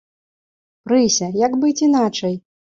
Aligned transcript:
Прыся, 0.87 1.31
як 1.45 1.53
быць 1.67 1.79
іначай? 1.91 2.35